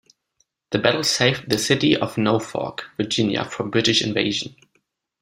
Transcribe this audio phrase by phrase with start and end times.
[0.71, 4.55] The battle saved the city of Norfolk, Virginia, from British invasion.